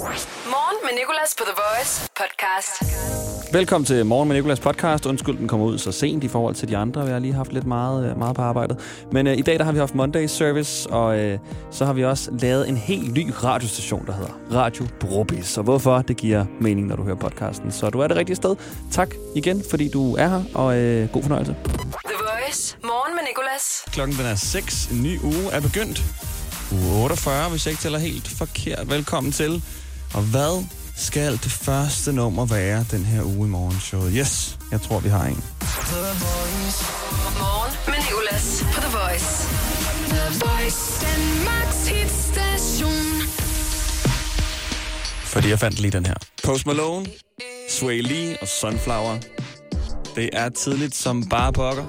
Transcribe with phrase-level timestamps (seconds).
[0.00, 2.82] Morgen med Nicolas på The Voice podcast.
[3.52, 5.06] Velkommen til Morgen med Nicolas podcast.
[5.06, 7.04] Undskyld, den kommer ud så sent i forhold til de andre.
[7.06, 8.78] Vi har lige haft lidt meget, øh, meget på arbejdet.
[9.12, 11.38] Men øh, i dag der har vi haft Monday Service, og øh,
[11.70, 15.58] så har vi også lavet en helt ny radiostation, der hedder Radio Brobis.
[15.58, 16.02] Og hvorfor?
[16.02, 17.72] Det giver mening, når du hører podcasten.
[17.72, 18.56] Så du er det rigtige sted.
[18.92, 21.56] Tak igen, fordi du er her, og øh, god fornøjelse.
[21.64, 22.76] The Voice.
[22.82, 23.84] Morgen med Nicolas.
[23.92, 24.86] Klokken den er 6.
[24.86, 26.02] En ny uge er begyndt.
[26.72, 28.90] Uge 48, hvis jeg ikke tæller helt forkert.
[28.90, 29.62] Velkommen til.
[30.14, 30.64] Og hvad
[30.96, 34.12] skal det første nummer være den her uge i morgenshowet?
[34.16, 35.44] Yes, jeg tror, vi har en.
[37.38, 39.30] Morgen med Nicolas på The Voice.
[40.08, 43.06] The Voice, Danmarks hitstation.
[45.24, 46.14] Fordi jeg fandt lige den her.
[46.44, 47.06] Post Malone,
[47.68, 49.18] Sway Lee og Sunflower.
[50.16, 51.86] Det er tidligt som bare pokker.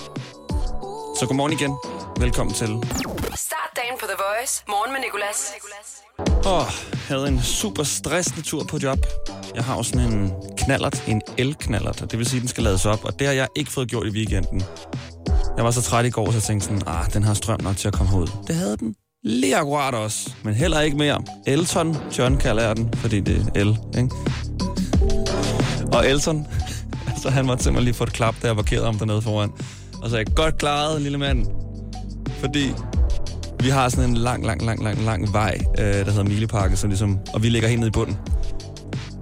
[1.19, 1.77] Så godmorgen igen.
[2.19, 2.67] Velkommen til.
[3.35, 4.63] Start dagen på The Voice.
[4.67, 5.51] Morgen med Nicolas.
[6.45, 6.65] Åh, oh,
[7.07, 8.99] havde en super stressende tur på job.
[9.55, 12.63] Jeg har jo sådan en knallert, en el-knallert, og det vil sige, at den skal
[12.63, 14.63] lades op, og det har jeg ikke fået gjort i weekenden.
[15.57, 17.77] Jeg var så træt i går, så jeg tænkte sådan, ah, den har strøm nok
[17.77, 18.27] til at komme ud.
[18.47, 18.95] Det havde den.
[19.23, 21.23] Lige akkurat også, men heller ikke mere.
[21.47, 24.09] Elton John kalder jeg den, fordi det er el, ikke?
[25.93, 26.47] Og Elton,
[27.11, 29.51] altså han måtte simpelthen lige få et klap, da jeg parkerede ham dernede foran.
[30.01, 31.47] Og så er jeg godt klaret, lille mand.
[32.39, 32.73] Fordi
[33.63, 36.89] vi har sådan en lang, lang, lang, lang, lang vej, øh, der hedder Mileparken, som
[36.89, 38.17] ligesom, og vi ligger helt nede i bunden.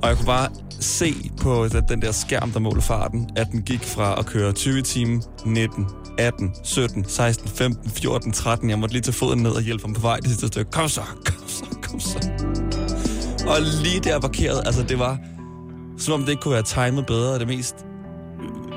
[0.01, 3.61] Og jeg kunne bare se på den- den der skærm, der måler farten, at den
[3.61, 5.87] gik fra at køre 20 timer, 19,
[6.17, 8.69] 18, 17, 16, 15, 14, 13.
[8.69, 10.71] Jeg måtte lige tage foden ned og hjælpe ham på vej det sidste stykke.
[10.71, 12.29] Kom så, kom så, kom så.
[13.47, 15.17] Og lige der parkeret, altså det var,
[15.97, 17.39] som om det ikke kunne være timet bedre.
[17.39, 17.75] Det mest,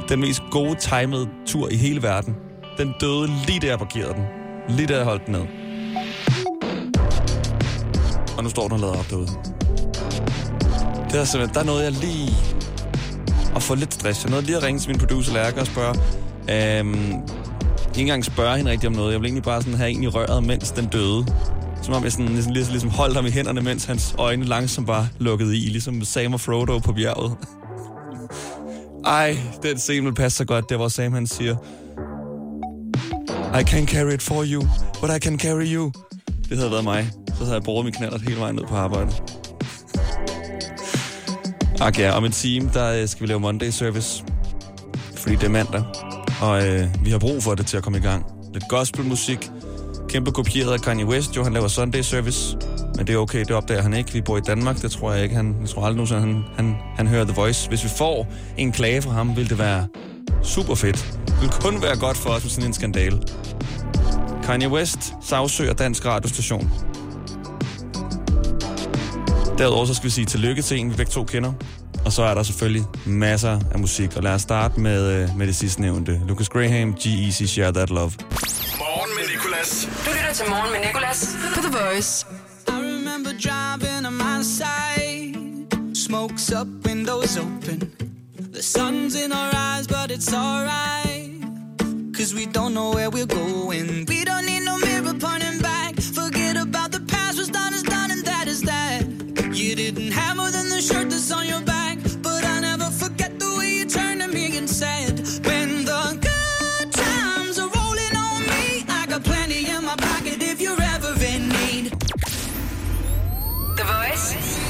[0.09, 2.35] den mest gode timede tur i hele verden.
[2.79, 4.42] Den døde lige der jeg parkerede den.
[4.69, 5.47] Lige da jeg holdt den ned.
[8.37, 9.29] Og nu står den og lader op derude.
[11.11, 12.31] Det er simpelthen, der nåede jeg lige
[13.57, 14.25] at få lidt stress.
[14.25, 15.95] Jeg nåede lige at ringe til min producer Lærke og spørge,
[16.51, 17.13] øhm,
[17.89, 19.13] ikke engang spørge hende rigtig om noget.
[19.13, 21.27] Jeg ville egentlig bare sådan have en i røret, mens den døde.
[21.83, 24.87] Som om jeg sådan, ligesom, ligesom, ligesom holdt ham i hænderne, mens hans øjne langsomt
[24.87, 27.37] bare lukkede i, ligesom Sam og Frodo på bjerget.
[29.05, 31.57] Ej, den scene vil passe så godt, der hvor Sam han siger,
[33.55, 34.63] i can carry it for you,
[35.01, 35.93] but I can carry you.
[36.49, 37.11] Det havde været mig.
[37.27, 39.13] Så havde jeg brugt min knaller hele vejen ned på arbejde.
[41.81, 44.25] Ak ja, om en time, der øh, skal vi lave Monday Service.
[45.17, 45.83] Fordi det er mandag.
[46.43, 48.25] Og øh, vi har brug for det til at komme i gang.
[48.53, 49.51] Lidt gospelmusik.
[50.09, 51.37] Kæmpe kopieret af Kanye West.
[51.37, 52.57] Jo, han laver Sunday Service.
[52.97, 54.13] Men det er okay, det opdager han ikke.
[54.13, 55.35] Vi bor i Danmark, det tror jeg ikke.
[55.37, 57.69] Han, jeg tror aldrig nogensinde, han, han, han hører The Voice.
[57.69, 58.27] Hvis vi får
[58.57, 59.87] en klage fra ham, vil det være
[60.43, 61.19] super fedt.
[61.43, 63.23] Det vil kun være godt for os med sådan en skandale.
[64.45, 66.71] Kanye West sagsøger dansk radiostation.
[69.59, 71.53] Derudover så skal vi sige tillykke til en, vi begge to kender.
[72.05, 74.17] Og så er der selvfølgelig masser af musik.
[74.17, 76.21] Og lad os starte med, øh, med det sidste nævnte.
[76.29, 78.13] Lucas Graham, G-Eazy, Share That Love.
[78.79, 79.89] Morgen med Nicolas.
[80.07, 82.27] Du lytter til Morgen med Nicolas på The Voice.
[82.69, 87.91] I remember driving on my side, smokes up, windows open.
[88.55, 91.12] The sun's in our eyes, but it's alright.
[92.23, 94.07] Cause we don't know where we're going.
[94.07, 96.01] We don't need no mirror pointing back.
[96.01, 99.03] Forget about the past, what's done is done, and that is that.
[99.53, 101.99] You didn't have more than the shirt that's on your back.
[102.23, 105.19] But I never forget the way you turned to me and said,
[105.49, 110.61] When the good times are rolling on me, I got plenty in my pocket if
[110.61, 111.91] you're ever in need.
[113.79, 114.63] The Voice.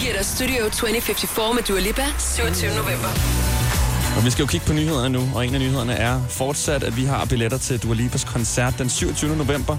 [0.00, 2.76] Giver dig Studio 2054 med Dua Lipa 27.
[2.76, 3.49] november.
[4.20, 6.96] Og vi skal jo kigge på nyhederne nu, og en af nyhederne er fortsat, at
[6.96, 9.36] vi har billetter til Dua Lipas koncert den 27.
[9.36, 9.76] november.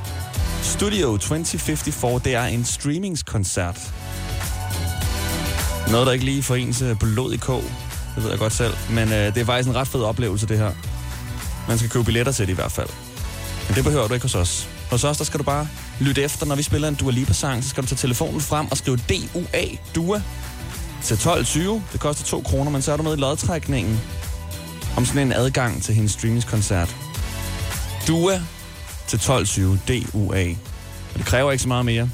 [0.62, 3.94] Studio 2054, det er en streamingskoncert.
[5.92, 7.64] Noget, der ikke lige får ens øh, blod i kog.
[8.16, 8.74] Det ved jeg godt selv.
[8.90, 10.72] Men øh, det er faktisk en ret fed oplevelse, det her.
[11.68, 12.90] Man skal købe billetter til det i hvert fald.
[13.68, 14.70] Men det behøver du ikke hos os.
[14.92, 15.68] Hos os, der skal du bare
[16.00, 17.64] lytte efter, når vi spiller en Dua Lipa-sang.
[17.64, 19.66] Så skal du tage telefonen frem og skrive D-U-A,
[19.96, 20.22] Dua,
[21.04, 21.60] til 12.20.
[21.92, 24.00] Det koster 2 kroner, men så er du med i lodtrækningen
[24.98, 26.96] om sådan en adgang til hendes streamingskoncert.
[28.08, 28.42] Dua
[29.08, 30.50] til 12.20, D-U-A.
[31.14, 32.10] Og det kræver ikke så meget mere.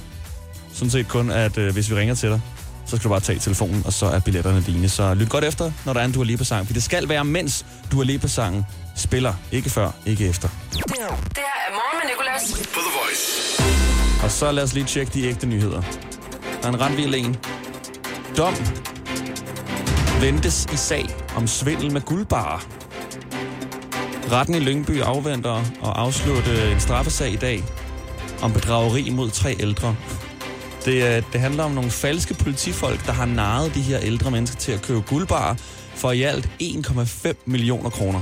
[0.74, 2.42] Sådan set kun, at øh, hvis vi ringer til dig,
[2.86, 4.90] så skal du bare tage telefonen, og så er billetterne dine.
[4.90, 6.68] Så lyt godt efter, når der er en Dua Lipa-sang.
[6.68, 8.66] For det skal være, mens Dua Lipa-sangen
[8.96, 9.34] spiller.
[9.52, 10.50] Ikke før, ikke efter.
[10.72, 12.68] Det her er Morgen med Nicolas.
[12.74, 14.24] På The Voice.
[14.24, 15.82] Og så lad os lige tjekke de ægte nyheder.
[16.62, 17.36] Der er en ret vild en.
[18.38, 18.54] Dom
[20.22, 21.06] ventes i sag
[21.36, 22.68] om svindel med guldbarer.
[24.32, 27.64] Retten i Lyngby afventer og afslutte en straffesag i dag
[28.42, 29.96] om bedrageri mod tre ældre.
[30.86, 34.58] Det, øh, det handler om nogle falske politifolk, der har narret de her ældre mennesker
[34.58, 35.56] til at købe guldbarer
[35.96, 38.22] for i alt 1,5 millioner kroner.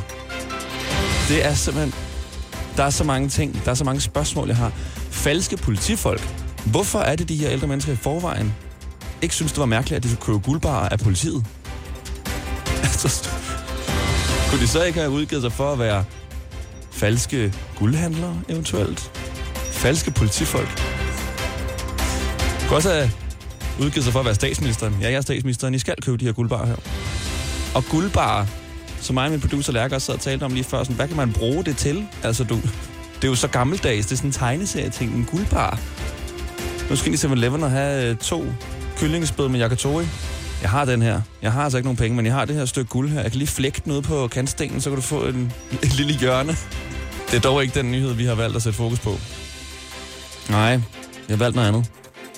[1.30, 1.94] Det er simpelthen...
[2.77, 4.71] Der er så mange ting, der er så mange spørgsmål, jeg har.
[5.12, 6.30] Falske politifolk.
[6.65, 8.53] Hvorfor er det, de her ældre mennesker i forvejen
[9.21, 11.45] ikke synes, det var mærkeligt, at de skulle købe guldbarer af politiet?
[12.95, 13.30] Altså,
[14.50, 16.03] kunne de så ikke have udgivet sig for at være
[16.92, 19.12] falske guldhandlere, eventuelt?
[19.71, 20.81] Falske politifolk?
[22.68, 23.12] Kunne også have
[23.80, 24.97] udgivet sig for at være statsministeren.
[25.01, 25.74] Ja, jeg er statsministeren.
[25.75, 26.75] I skal købe de her guldbarer her.
[27.75, 28.45] Og guldbarer,
[29.01, 31.07] som mig og min producer Lærker også sad og talte om lige før, sådan, hvad
[31.07, 32.07] kan man bruge det til?
[32.24, 32.56] Altså, du,
[33.15, 34.06] det er jo så gammeldags.
[34.06, 35.15] Det er sådan en tegneserie-ting.
[35.15, 35.80] En guldbar.
[36.89, 38.45] Nu skal I til 7-Eleven og have øh, to
[38.98, 40.06] kyllingespød med yakitori.
[40.61, 41.21] Jeg har den her.
[41.41, 43.21] Jeg har altså ikke nogen penge, men jeg har det her stykke guld her.
[43.21, 45.35] Jeg kan lige flække noget på kantstenen, så kan du få en,
[45.83, 46.55] en lille hjørne.
[47.31, 49.17] Det er dog ikke den nyhed, vi har valgt at sætte fokus på.
[50.49, 50.81] Nej, jeg
[51.29, 51.91] har valgt noget andet.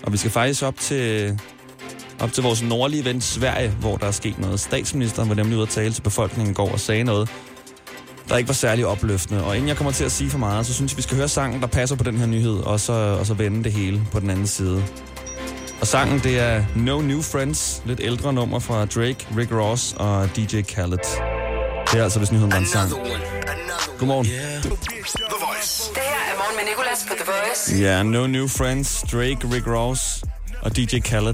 [0.03, 1.39] Og vi skal faktisk op til,
[2.19, 4.59] op til vores nordlige ven Sverige, hvor der er sket noget.
[4.59, 7.29] Statsministeren var nemlig ude at tale til befolkningen i går og sagde noget,
[8.29, 9.43] der ikke var særlig opløftende.
[9.43, 11.27] Og inden jeg kommer til at sige for meget, så synes jeg, vi skal høre
[11.27, 14.19] sangen, der passer på den her nyhed, og så, og så vende det hele på
[14.19, 14.83] den anden side.
[15.81, 20.29] Og sangen, det er No New Friends, lidt ældre nummer fra Drake, Rick Ross og
[20.35, 20.97] DJ Khaled.
[21.91, 22.91] Det er altså, hvis nyheden var en sang.
[23.97, 24.25] Godmorgen.
[24.25, 24.69] The
[25.29, 25.89] Voice.
[25.93, 27.83] Det her er morgen med Nicolas på The Voice.
[27.83, 30.23] Ja, No New Friends, Drake, Rick Ross
[30.61, 31.33] og DJ Khaled.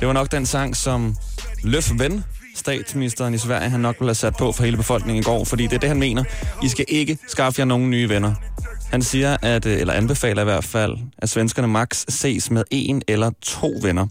[0.00, 1.16] Det var nok den sang, som
[1.62, 2.24] Løf Ven,
[2.56, 5.62] statsministeren i Sverige, han nok ville have sat på for hele befolkningen i går, fordi
[5.62, 6.24] det er det, han mener.
[6.62, 8.34] I skal ikke skaffe jer nogen nye venner.
[8.90, 13.02] Han siger, at, øh, eller anbefaler i hvert fald, at svenskerne max ses med en
[13.08, 14.06] eller to venner,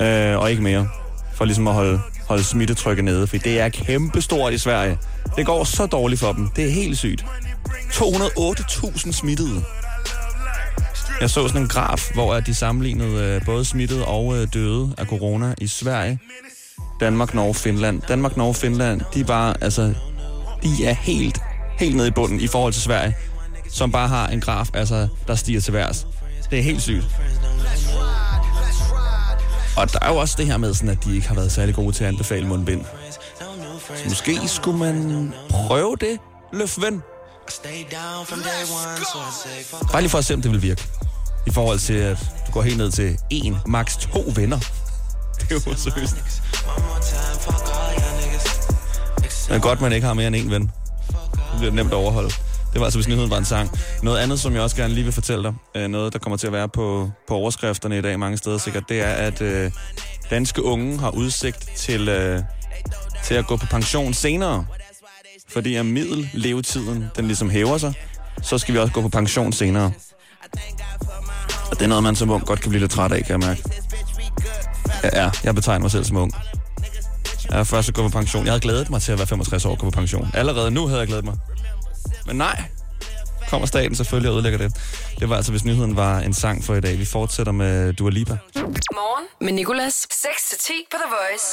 [0.00, 0.88] øh, og ikke mere,
[1.34, 4.98] for ligesom at holde, holde smittetrykket nede, for det er kæmpestort i Sverige.
[5.36, 6.48] Det går så dårligt for dem.
[6.56, 7.24] Det er helt sygt.
[7.90, 9.64] 208.000 smittede.
[11.20, 14.94] Jeg så sådan en graf, hvor at de sammenlignede øh, både smittede og øh, døde
[14.98, 16.18] af corona i Sverige,
[17.00, 18.02] Danmark, Norge, Finland.
[18.08, 19.94] Danmark, Norge, Finland, de er bare, altså,
[20.62, 21.38] de er helt,
[21.78, 23.14] helt nede i bunden i forhold til Sverige,
[23.74, 26.06] som bare har en graf, altså, der stiger til værs.
[26.50, 27.04] Det er helt sygt.
[29.76, 31.74] Og der er jo også det her med, sådan, at de ikke har været særlig
[31.74, 32.84] gode til at anbefale mundbind.
[33.88, 36.18] Så måske skulle man prøve det,
[36.52, 37.02] Løfven.
[39.92, 40.84] Bare lige for at se, om det vil virke.
[41.46, 44.58] I forhold til, at du går helt ned til en, maks to venner.
[45.40, 46.16] Det er jo seriøst.
[49.48, 50.62] Det er godt, man ikke har mere end en ven.
[50.62, 52.30] Det bliver nemt at overholde.
[52.74, 53.70] Det var altså, hvis nyheden var en sang.
[54.02, 56.46] Noget andet, som jeg også gerne lige vil fortælle dig, øh, noget, der kommer til
[56.46, 59.70] at være på, på overskrifterne i dag mange steder sikkert, det er, at øh,
[60.30, 62.42] danske unge har udsigt til, øh,
[63.24, 64.66] til at gå på pension senere.
[65.48, 67.94] Fordi at middellevetiden, den ligesom hæver sig,
[68.42, 69.92] så skal vi også gå på pension senere.
[71.70, 73.48] Og det er noget, man som ung godt kan blive lidt træt af, kan jeg
[73.48, 73.62] mærke.
[75.02, 76.32] Ja, ja jeg betegner mig selv som ung.
[77.50, 78.44] Jeg er først at gå på pension.
[78.44, 80.30] Jeg havde glædet mig til at være 65 år og gå på pension.
[80.34, 81.34] Allerede nu havde jeg glædet mig.
[82.26, 82.62] Men nej,
[83.50, 84.76] kommer staten selvfølgelig og ødelægger det.
[85.20, 86.98] Det var altså, hvis nyheden var en sang for i dag.
[86.98, 88.36] Vi fortsætter med Dua Lipa.
[88.94, 89.94] Morgen med Nicolas.
[90.12, 91.46] 6-10 på The Voice.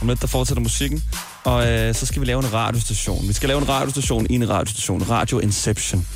[0.00, 1.02] Om lidt, der fortsætter musikken.
[1.44, 3.28] Og øh, så skal vi lave en radiostation.
[3.28, 5.10] Vi skal lave en radiostation i en radiostation.
[5.10, 6.06] Radio Inception.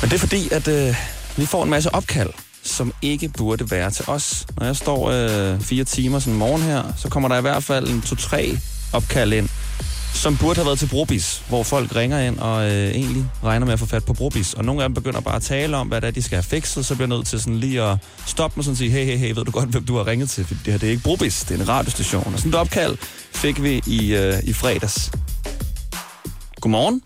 [0.00, 0.96] Men det er fordi, at øh,
[1.36, 2.30] vi får en masse opkald,
[2.62, 4.46] som ikke burde være til os.
[4.56, 7.88] Når jeg står øh, fire timer sådan morgen her, så kommer der i hvert fald
[7.88, 8.58] en to-tre
[8.92, 9.48] opkald ind,
[10.14, 13.72] som burde have været til Brobis, hvor folk ringer ind og øh, egentlig regner med
[13.72, 14.54] at få fat på Brobis.
[14.54, 16.42] Og nogle af dem begynder bare at tale om, hvad det er, de skal have
[16.42, 19.16] fikset, så bliver jeg nødt til sådan lige at stoppe mig og sige, hey, hey,
[19.16, 20.44] hey, ved du godt, hvem du har ringet til?
[20.44, 22.34] For det her det er ikke Brobis, det er en radiostation.
[22.34, 22.96] Og sådan et opkald
[23.42, 25.12] fik vi i, øh, i fredags.
[26.60, 27.02] Godmorgen.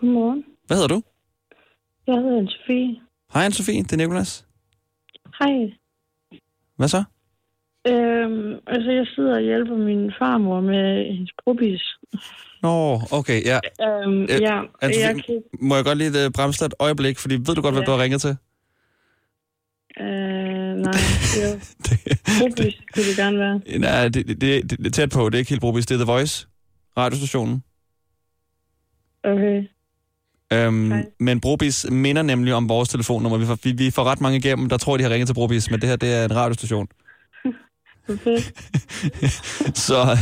[0.00, 0.44] Godmorgen.
[0.66, 1.02] Hvad hedder du?
[2.06, 2.90] Jeg hedder Anne-Sophie.
[3.34, 3.82] Hej, Anne-Sophie.
[3.82, 4.44] Det er Nicolas.
[5.38, 5.54] Hej.
[6.76, 7.04] Hvad så?
[7.88, 11.82] Øhm, altså, jeg sidder og hjælper min farmor med hendes brobis.
[12.62, 13.58] Nå, okay, ja.
[13.86, 15.42] Øhm, Øh, ja, Anne-Sophie, jeg kan...
[15.60, 17.86] Må jeg godt lige øh, bremse dig et øjeblik, fordi ved du godt, hvad Ja.
[17.86, 18.36] du har ringet til?
[20.00, 20.92] Øh, nej,
[21.42, 21.50] jo.
[21.86, 23.78] Det, Brobis kunne det gerne være.
[23.78, 25.28] nej, det, det, det, det er tæt på.
[25.28, 25.86] Det er ikke helt Brobis.
[25.86, 26.46] Det er The Voice,
[26.96, 27.62] radiostationen.
[29.24, 29.62] Okay.
[30.52, 31.04] Øhm, Hej.
[31.20, 33.38] men Brobis minder nemlig om vores telefonnummer.
[33.38, 35.70] Vi får, vi, vi får ret mange igennem, der tror, de har ringet til Brobis,
[35.70, 36.88] men det her det er en radiostation.
[38.08, 38.38] Okay.
[39.86, 40.18] Så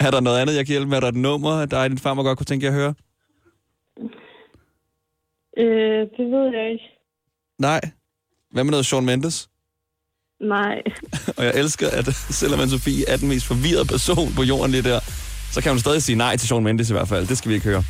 [0.00, 0.96] er der noget andet, jeg kan hjælpe med?
[0.96, 2.94] Er der et nummer, der er din farmor godt kunne tænke jer at høre?
[5.58, 6.84] Øh, det ved jeg ikke.
[7.58, 7.80] Nej.
[8.52, 9.48] Hvad med noget Sean Mendes?
[10.40, 10.82] Nej.
[11.38, 15.00] Og jeg elsker, at selvom Anne-Sophie er den mest forvirrede person på jorden lige der,
[15.52, 17.26] så kan hun stadig sige nej til Sean Mendes i hvert fald.
[17.26, 17.84] Det skal vi ikke høre.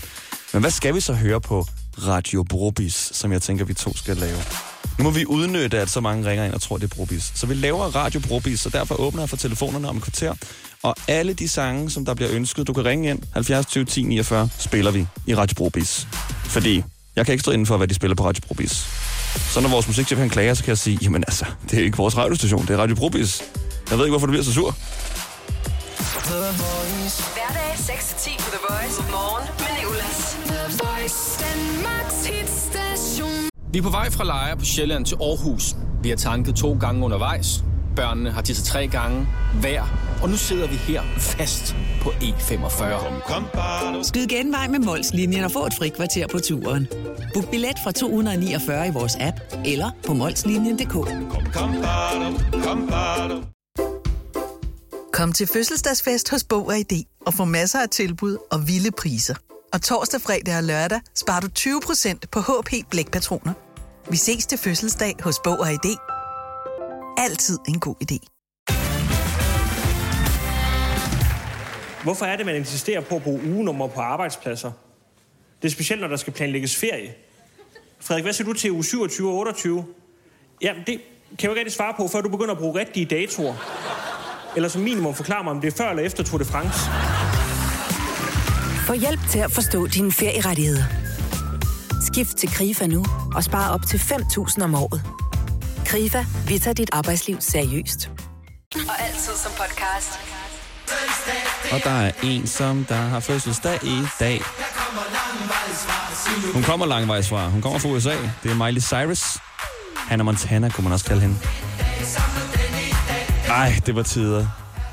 [0.53, 1.65] Men hvad skal vi så høre på
[2.07, 4.70] Radio Brobis, som jeg tænker, vi to skal lave.
[4.99, 7.33] Nu må vi udnytte, at så mange ringer ind og tror, det er Brobis.
[7.35, 10.35] Så vi laver Radio Brobis, så derfor åbner jeg for telefonerne om et kvarter.
[10.83, 14.03] Og alle de sange, som der bliver ønsket, du kan ringe ind, 70 20 10
[14.03, 16.09] 49, spiller vi i Radio Brobis.
[16.45, 16.83] Fordi
[17.17, 18.87] jeg kan ikke stå inden for, hvad de spiller på Radio Brobis.
[19.53, 21.97] Så når vores musikchef han klager, så kan jeg sige, jamen altså, det er ikke
[21.97, 23.43] vores radiostation, det er Radio Brobis.
[23.91, 24.77] Jeg ved ikke, hvorfor du bliver så sur.
[27.35, 29.03] Hverdag 6-10 på The Voice.
[29.11, 30.37] Morgen med Nicolas.
[30.47, 31.45] The Voice.
[31.45, 32.60] Danmarks hits.
[33.73, 35.77] Vi er på vej fra Lejre på Sjælland til Aarhus.
[36.03, 37.65] Vi har tanket to gange undervejs.
[37.97, 39.29] Børnene har tisset tre gange
[39.61, 39.83] hver.
[40.23, 44.03] Og nu sidder vi her fast på E45.
[44.03, 46.89] Skyd genvej med Molslinjen og få et fri kvarter på turen.
[47.35, 50.95] Book billet fra 249 i vores app eller på molslinjen.dk.
[55.13, 59.35] Kom til fødselsdagsfest hos Bog og ID og få masser af tilbud og vilde priser.
[59.73, 63.53] Og torsdag, fredag og lørdag sparer du 20% på HP Blækpatroner.
[64.11, 65.97] Vi ses til fødselsdag hos Bog og ID.
[67.19, 68.19] Altid en god idé.
[72.03, 74.73] Hvorfor er det, man insisterer på at bruge ugenummer på arbejdspladser?
[75.63, 77.15] Det er specielt, når der skal planlægges ferie.
[78.01, 79.85] Frederik, hvad siger du til uge 27 og 28?
[80.63, 83.07] Jamen, det kan jeg jo ikke rigtig svare på, før du begynder at bruge rigtige
[83.07, 83.55] datoer.
[84.57, 86.81] Eller som minimum forklare mig, om det er før eller efter Tour de France.
[88.91, 90.83] Få hjælp til at forstå dine ferierettigheder.
[92.13, 93.05] Skift til KRIFA nu
[93.35, 95.03] og spar op til 5.000 om året.
[95.87, 98.11] KRIFA, vi tager dit arbejdsliv seriøst.
[98.75, 100.19] Og altid som podcast.
[101.73, 104.43] Og der er en, som der har fødselsdag i dag.
[106.53, 107.49] Hun kommer langvejs fra.
[107.49, 108.17] Hun kommer fra USA.
[108.43, 109.39] Det er Miley Cyrus.
[109.97, 111.37] Hannah Montana kunne man også kalde hende.
[113.49, 114.47] Ej, det var tider.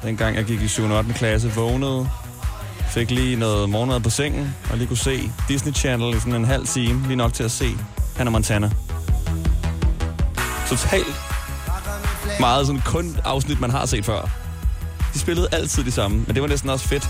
[0.03, 0.83] Dengang jeg gik i 7.
[0.83, 1.13] og 8.
[1.13, 2.09] klasse, vågnede,
[2.89, 6.45] fik lige noget morgenmad på sengen, og lige kunne se Disney Channel i sådan en
[6.45, 7.77] halv time, lige nok til at se
[8.17, 8.71] Hannah Montana.
[10.69, 11.15] Totalt
[12.39, 14.29] meget sådan kun afsnit, man har set før.
[15.13, 17.09] De spillede altid de samme, men det var næsten også fedt.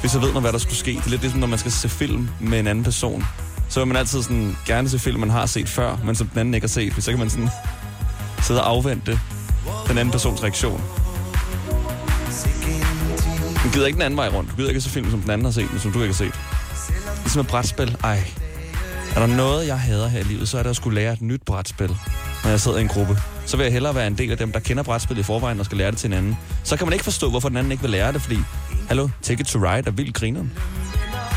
[0.00, 0.90] Hvis så ved man, hvad der skulle ske.
[0.90, 3.24] Det er lidt ligesom, når man skal se film med en anden person.
[3.68, 6.38] Så vil man altid sådan, gerne se film, man har set før, men som den
[6.38, 6.94] anden ikke har set.
[6.94, 7.48] For så kan man sådan
[8.42, 9.20] sidde og afvente
[9.88, 10.80] den anden persons reaktion.
[13.72, 14.50] Gider ikke den anden vej rundt.
[14.50, 16.24] Du gider ikke se film, som den anden har set, men som du ikke har
[16.24, 16.40] set.
[17.22, 17.96] Ligesom et brætspil.
[18.04, 18.24] Ej.
[19.16, 21.22] Er der noget, jeg hader her i livet, så er det at skulle lære et
[21.22, 21.96] nyt brætspil,
[22.44, 23.18] når jeg sidder i en gruppe.
[23.46, 25.64] Så vil jeg hellere være en del af dem, der kender brætspil i forvejen og
[25.64, 26.38] skal lære det til en anden.
[26.64, 28.38] Så kan man ikke forstå, hvorfor den anden ikke vil lære det, fordi,
[28.88, 30.52] hallo, Take It To Ride er vildt grineren.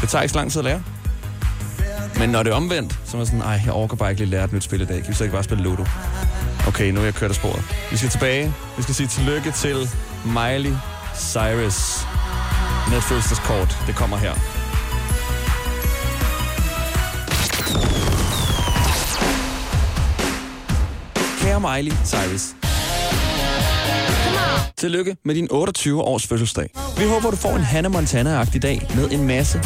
[0.01, 0.83] Det tager ikke så lang tid at lære.
[2.19, 4.31] Men når det er omvendt, så er man sådan, ej, jeg overgår bare ikke lige
[4.31, 5.01] lære et nyt spil i dag.
[5.01, 5.85] Kan vi så ikke bare spille Ludo?
[6.67, 7.63] Okay, nu er jeg kørt af sporet.
[7.91, 8.53] Vi skal tilbage.
[8.77, 9.89] Vi skal sige tillykke til
[10.25, 10.73] Miley
[11.15, 12.05] Cyrus
[12.89, 13.77] med fødselskort.
[13.87, 14.33] Det kommer her.
[21.41, 22.55] Kære Miley Cyrus.
[24.77, 26.69] Tillykke med din 28 års fødselsdag.
[26.97, 29.61] Vi håber, du får en Hannah Montana-agtig dag med en masse.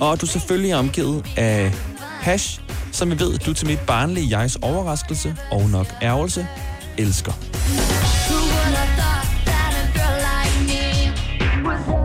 [0.00, 1.72] Og du er selvfølgelig omgivet af
[2.20, 2.60] hash,
[2.92, 6.46] som vi ved, du til mit barnlige jegs overraskelse og nok ærgelse
[6.98, 7.32] elsker.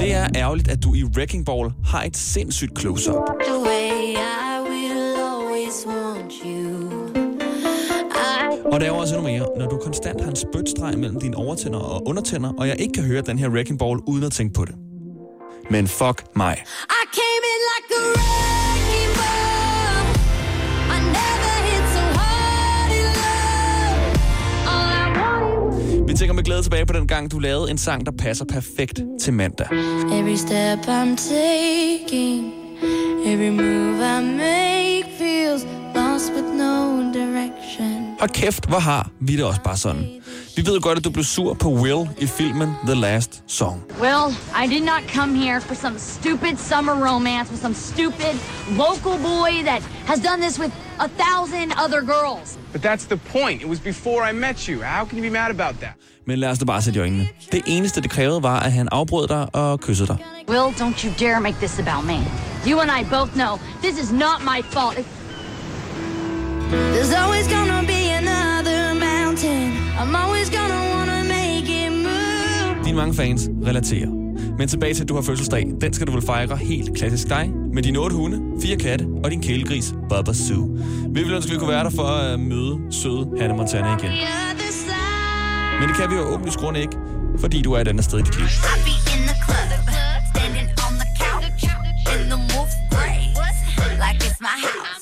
[0.06, 3.16] Det er ærgerligt, at du i Wrecking Ball har et sindssygt close-up.
[8.66, 11.80] Og der er også endnu mere, når du konstant har en spytstreg mellem dine overtænder
[11.80, 14.66] og undertænder, og jeg ikke kan høre den her Wrecking Ball uden at tænke på
[14.66, 14.76] det.
[15.70, 16.58] Men fuck mig.
[16.90, 16.95] I
[26.16, 29.34] tænker med glæde tilbage på den gang, du lavede en sang, der passer perfekt til
[29.34, 29.68] mandag.
[30.12, 32.54] Every step I'm taking,
[33.26, 35.64] every move I make feels
[35.96, 38.16] lost with no direction.
[38.20, 40.06] Og kæft, hvor har vi det også bare sådan.
[40.56, 43.84] Vi ved godt, at du blev sur på Will i filmen The Last Song.
[44.02, 48.34] Well, I did not come here for some stupid summer romance with some stupid
[48.70, 52.58] local boy that has done this with a thousand other girls.
[52.74, 53.62] But that's the point.
[53.62, 54.82] It was before I met you.
[54.84, 55.94] How can you be mad about that?
[56.28, 57.28] Men lad os da bare sætte i øjnene.
[57.52, 60.18] Det eneste, det krævede, var, at han afbrød dig og kyssede dig.
[60.50, 62.20] Will, don't you dare make this about me.
[62.68, 64.98] You and I both know this is not my fault.
[64.98, 65.06] It-
[66.96, 69.72] There's always gonna be another mountain.
[70.00, 72.84] I'm always gonna wanna make it move.
[72.86, 74.25] Dine mange fans relaterer.
[74.58, 75.72] Men tilbage til, at du har fødselsdag.
[75.82, 79.32] Den skal du vel fejre helt klassisk dig, med dine otte hunde, fire katte og
[79.32, 80.84] din kælegris, Baba Sue.
[81.10, 84.12] Vi vil ønske, at vi kunne være der for at møde søde Hannah Montana igen.
[85.80, 86.98] Men det kan vi jo åbenlyst grund ikke,
[87.40, 88.46] fordi du er et andet sted i dit liv.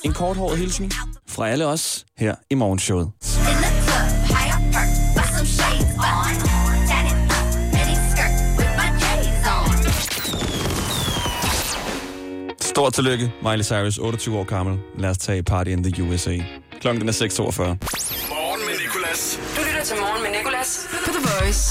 [0.04, 0.92] En korthåret hilsen
[1.28, 3.10] fra alle os her i morgenshowet.
[12.74, 14.78] Stort tillykke, Miley Cyrus, 28 år gammel.
[14.98, 16.36] Lad os tage party in the USA.
[16.80, 17.62] Klokken den er 6.42.
[18.34, 19.40] Morgen med Nicolas.
[19.56, 21.62] Du lytter til Morgen med Nicolas på The Voice.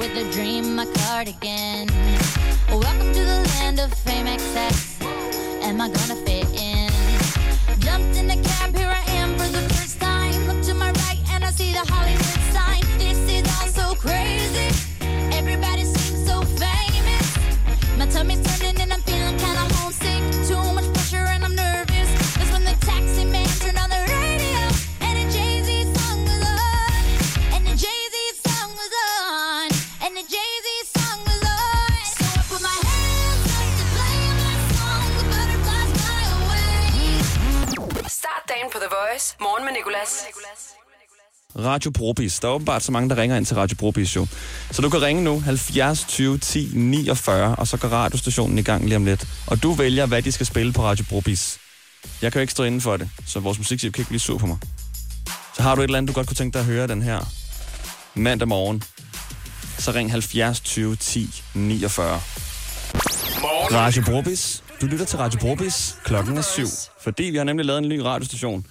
[0.00, 1.86] With a dream, my cardigan.
[2.84, 4.78] Welcome to the land of fame excess.
[5.68, 6.90] Am I gonna fit in?
[7.86, 10.38] Jumped in the cab, here I am for the first time.
[10.48, 12.82] Look to my right and I see the Hollywood sign.
[13.02, 14.89] This is all so crazy.
[41.70, 42.40] Radio Brobis.
[42.40, 44.26] Der er åbenbart så mange, der ringer ind til Radio Brobis jo.
[44.70, 48.84] Så du kan ringe nu 70 20 10 49, og så går radiostationen i gang
[48.84, 49.26] lige om lidt.
[49.46, 51.58] Og du vælger, hvad de skal spille på Radio Brobis.
[52.22, 54.38] Jeg kan jo ikke stå inden for det, så vores musikchef kan ikke blive sur
[54.38, 54.58] på mig.
[55.56, 57.20] Så har du et eller andet, du godt kunne tænke dig at høre den her
[58.14, 58.82] mandag morgen,
[59.78, 62.20] så ring 70 20 10 49.
[63.72, 64.62] Radio Brobis.
[64.80, 65.96] Du lytter til Radio Brobis.
[66.04, 66.66] Klokken er syv.
[67.02, 68.66] Fordi vi har nemlig lavet en ny radiostation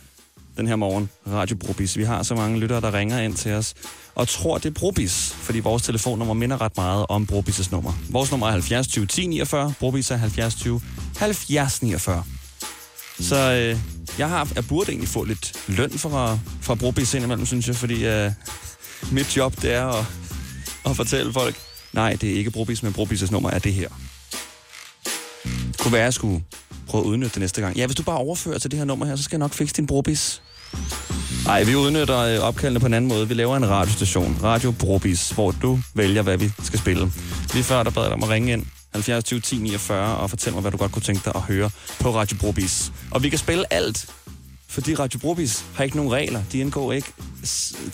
[0.59, 1.09] den her morgen.
[1.27, 1.97] Radio Brobis.
[1.97, 3.73] Vi har så mange lyttere, der ringer ind til os
[4.15, 7.93] og tror, det er Brobis, fordi vores telefonnummer minder ret meget om Brobis' nummer.
[8.09, 9.73] Vores nummer er 70 20 10 49.
[9.79, 10.81] Brobis er 70 20
[11.17, 12.23] 70 49.
[13.19, 13.79] Så øh,
[14.17, 18.05] jeg har, jeg burde egentlig få lidt løn for, for Brobis indimellem, synes jeg, fordi
[18.05, 18.31] øh,
[19.11, 20.05] mit job, det er at,
[20.85, 21.55] at fortælle folk,
[21.93, 23.89] nej, det er ikke Brobis, men Brobis' nummer er det her.
[25.43, 26.43] Det kunne være, at jeg skulle
[26.87, 27.77] prøve at udnytte det næste gang.
[27.77, 29.75] Ja, hvis du bare overfører til det her nummer her, så skal jeg nok fikse
[29.75, 30.41] din Brobis.
[31.49, 33.27] Nej, vi udnytter øh, opkaldene på en anden måde.
[33.27, 37.11] Vi laver en radiostation, Radio Brobis, hvor du vælger, hvad vi skal spille.
[37.53, 40.29] Lige før, der bad jeg dig om at ringe ind 70 20 10 49 og
[40.29, 42.91] fortælle mig, hvad du godt kunne tænke dig at høre på Radio Brobis.
[43.11, 44.13] Og vi kan spille alt,
[44.67, 46.41] fordi Radio Brobis har ikke nogen regler.
[46.51, 47.07] De indgår ikke,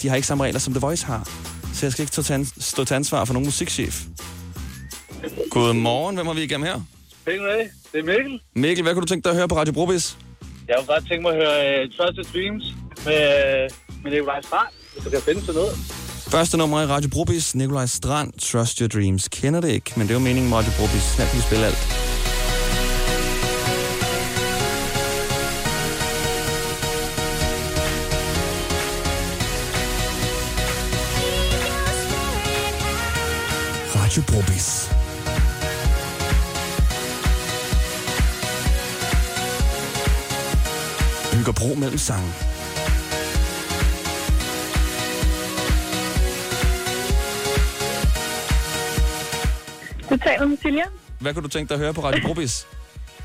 [0.02, 1.30] de har ikke samme regler, som The Voice har.
[1.74, 4.04] Så jeg skal ikke stå til, ansvar for nogen musikchef.
[5.50, 6.82] Godmorgen, hvem har vi igennem her?
[7.26, 7.70] Med.
[7.94, 8.39] Det er Mikkel.
[8.56, 10.18] Mikkel, hvad kunne du tænke dig at høre på Radio Brobis?
[10.67, 12.65] Jeg kunne godt tænke mig at høre uh, Trusted Dreams
[13.06, 13.21] med,
[13.69, 15.75] uh, med Nikolaj Strand, hvis du kan finde sådan noget.
[16.36, 19.30] Første nummer i Radio Brobis, Nikolaj Strand, Trust Your Dreams.
[19.30, 21.17] Kender det ikke, men det er jo meningen med Radio Brobis.
[21.17, 21.82] Her kan vi spille alt.
[33.95, 34.89] Radio Brobis.
[41.45, 42.29] Bygger bro mellem sange.
[50.10, 50.84] Du taler med Silja.
[51.21, 52.55] Hvad kunne du tænke dig at høre på Radio Brobis?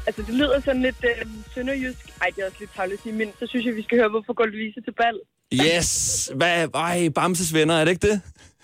[0.07, 1.99] Altså, det lyder sådan lidt øh, sønderjysk.
[2.21, 4.09] Ej, det er også lidt tavligt at sige, men så synes jeg, vi skal høre,
[4.09, 5.17] hvorfor går Louise til bal.
[5.55, 6.31] Yes!
[6.35, 6.69] Hvad?
[6.75, 8.21] Ej, Bamses venner, er det ikke det?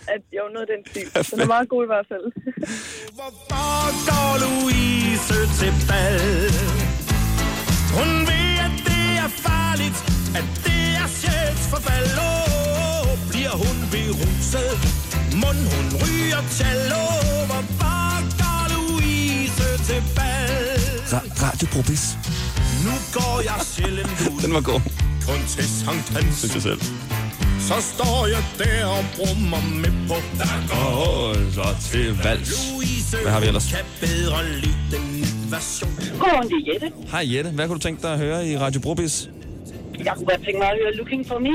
[0.09, 1.33] At, jo, noget af den stil.
[1.33, 2.27] Den er meget god i hvert fald.
[4.11, 6.21] går Louise til bal.
[7.97, 8.56] Hun ved,
[9.29, 9.99] er farligt,
[10.39, 12.11] at det er sjælsforfald.
[12.31, 14.71] Åh, bliver hun beruset,
[15.43, 17.03] mund hun ryger cello.
[17.51, 18.03] Hvorfor
[18.41, 20.77] går Louise til bal?
[21.13, 22.05] Ra- Radio Brobis.
[22.85, 24.81] Nu går jeg sjældent ud, Den var god.
[25.29, 26.39] kun til Sankt Hans.
[26.39, 26.81] Synes jeg selv.
[27.69, 30.15] Så står jeg der og brummer med på.
[30.69, 32.51] Går Åh, så til vals.
[33.23, 33.67] Hvad har vi ellers?
[33.75, 35.06] kan bedre lide den
[35.51, 35.91] version.
[36.21, 36.93] Godmorgen, det er Jette.
[37.11, 39.31] Hej Jette, hvad kunne du tænke dig at høre i Radio Brobis?
[40.05, 41.55] Jeg kunne godt tænke mig at høre Looking for Me.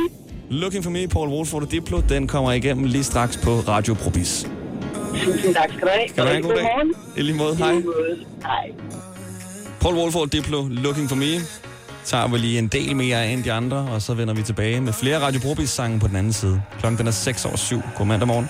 [0.49, 4.47] Looking for me, Paul Wolford og Diplo, den kommer igennem lige straks på Radio Probis.
[5.23, 6.07] Tusind tak skal du have.
[6.07, 6.63] Kan du have en god dag?
[6.63, 6.93] Godmorgen.
[7.17, 7.73] I lige måde, hej.
[8.41, 8.71] Hej.
[9.81, 11.31] Paul Wolford, Diplo, Looking for me.
[12.05, 14.93] Tager vi lige en del mere end de andre, og så vender vi tilbage med
[14.93, 16.61] flere Radio Probis sange på den anden side.
[16.79, 17.81] Klokken den er 6 over 7.
[17.97, 18.49] God mandag morgen.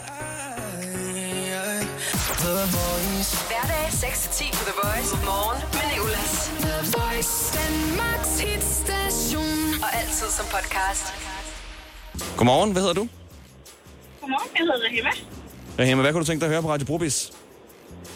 [4.12, 5.12] Hverdag 6-10 på The Voice.
[5.26, 6.52] Morgen med Nicolas.
[6.65, 7.34] The Voice.
[7.60, 9.84] Danmarks hitstation.
[9.84, 11.06] Og altid som podcast.
[12.38, 13.08] Godmorgen, hvad hedder du?
[14.21, 15.10] Godmorgen, jeg hedder Rahima.
[15.80, 17.32] Rahima, hvad kunne du tænke dig at høre på Radio Probis?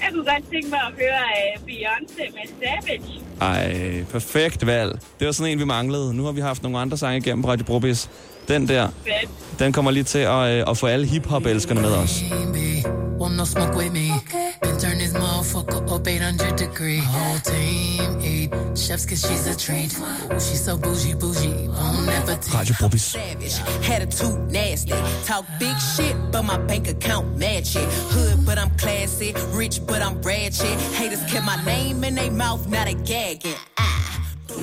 [0.02, 1.22] Jeg kunne godt tænke mig at høre
[1.58, 3.22] uh, Beyoncé med Savage.
[3.42, 5.00] Ej, perfekt valg.
[5.20, 6.14] Det var sådan en, vi manglede.
[6.14, 8.10] Nu har vi haft nogle andre sange igennem på Radio Probis.
[8.48, 9.60] Den der, Fedt.
[9.60, 12.20] den kommer lige til at, øh, at få alle hip-hop-elskerne med os.
[13.46, 14.10] No smoke with me?
[14.64, 16.98] Been turn this motherfucker up 800 degree.
[16.98, 18.50] Whole team eat.
[18.76, 19.54] Chef push-ups cause she's a.
[20.34, 21.68] Ooh, she's so bougie, bougie.
[21.68, 23.58] Won't never take Radio savage.
[23.86, 24.96] Had a too nasty.
[25.26, 27.88] Talk big shit, but my bank account match it.
[28.16, 29.34] Hood, but I'm classy.
[29.54, 30.78] Rich, but I'm ratchet.
[31.00, 33.60] Haters kept my name in their mouth, not a gagging.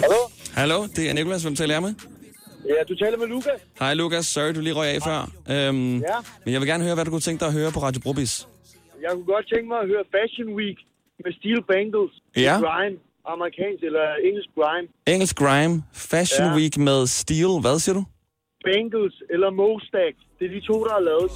[0.03, 0.21] Hallo?
[0.55, 1.43] Hallo, det er Nikolas.
[1.43, 1.95] Hvem taler jeg med?
[2.69, 3.61] Ja, du taler med Lukas.
[3.79, 5.31] Hej Lukas, sorry du lige røg af før.
[5.51, 6.07] Øhm, Ja.
[6.45, 8.47] Men jeg vil gerne høre, hvad du kunne tænke dig at høre på Radio Brobis.
[9.03, 10.79] Jeg kunne godt tænke mig at høre Fashion Week
[11.25, 12.13] med Steel Bangles.
[12.47, 12.55] Ja.
[12.67, 12.97] Grime.
[13.35, 14.89] Amerikansk eller engelsk grime.
[15.07, 15.75] Engelsk Grime,
[16.13, 16.57] Fashion Ja.
[16.59, 17.53] Week med Steel.
[17.65, 18.05] Hvad siger du?
[18.67, 20.15] Bengals eller Mostak.
[20.39, 21.31] Det er de to, der har lavet.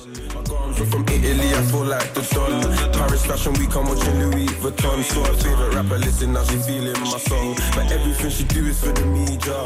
[0.92, 2.24] From Italy, I feel like the
[2.98, 3.54] Paris Fashion
[3.90, 4.98] watching Louis Vuitton.
[5.12, 7.48] So favorite rapper, listen, now she feeling my song.
[7.76, 9.58] But everything she do is for the media.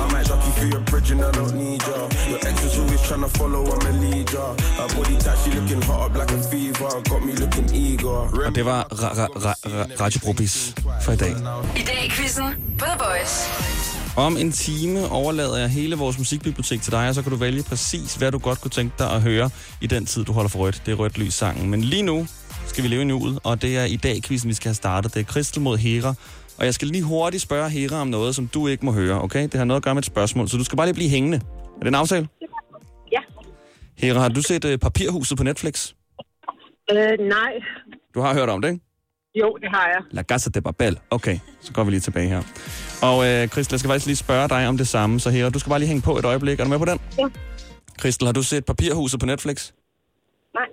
[0.00, 1.98] I might drop you through your bridge and I don't need ya.
[2.30, 4.48] Your ex is always trying to follow, I'm a leader.
[4.78, 6.90] Her body tight, she looking hot up like a fever.
[7.10, 8.18] Got me looking eager.
[8.48, 10.74] Og det var ra- ra- ra- ra- Radio Brobis
[11.04, 11.34] for i dag.
[11.80, 12.48] I dag i quizzen
[12.78, 13.95] på The Voice.
[14.16, 17.62] Om en time overlader jeg hele vores musikbibliotek til dig, og så kan du vælge
[17.62, 19.50] præcis, hvad du godt kunne tænke dig at høre
[19.80, 20.82] i den tid, du holder for rødt.
[20.86, 21.70] Det er rødt lys sangen.
[21.70, 22.26] Men lige nu
[22.66, 25.14] skal vi leve i nuet, og det er i dag quizzen, vi skal have startet.
[25.14, 26.14] Det er Kristel mod Hera.
[26.58, 29.42] Og jeg skal lige hurtigt spørge Hera om noget, som du ikke må høre, okay?
[29.42, 31.36] Det har noget at gøre med et spørgsmål, så du skal bare lige blive hængende.
[31.76, 32.28] Er det en aftale?
[33.12, 33.20] Ja.
[33.98, 35.92] Hera, har du set uh, Papirhuset på Netflix?
[36.90, 36.96] Øh,
[37.28, 37.52] nej.
[38.14, 38.84] Du har hørt om det, ikke?
[39.40, 40.02] Jo, det har jeg.
[40.10, 40.98] La Casa de Babel.
[41.10, 42.42] Okay, så går vi lige tilbage her.
[43.02, 45.20] Og øh, Christel, jeg skal faktisk lige spørge dig om det samme.
[45.20, 46.60] Så her, du skal bare lige hænge på et øjeblik.
[46.60, 47.00] Er du med på den?
[47.18, 47.24] Ja.
[48.00, 49.70] Christel, har du set Papirhuset på Netflix?
[50.54, 50.66] Nej.